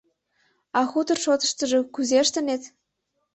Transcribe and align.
—А 0.79 0.81
хутор 0.91 1.17
шотыштыжо 1.25 1.79
кузе 1.93 2.17
ыштынет? 2.25 2.63